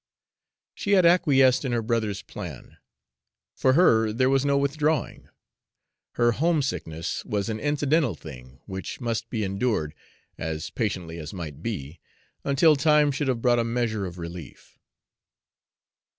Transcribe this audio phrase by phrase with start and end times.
[0.73, 2.77] She had acquiesced in her brother's plan;
[3.53, 5.29] for her there was no withdrawing;
[6.13, 9.93] her homesickness was an incidental thing which must be endured,
[10.39, 11.99] as patiently as might be,
[12.43, 14.75] until time should have brought a measure of relief.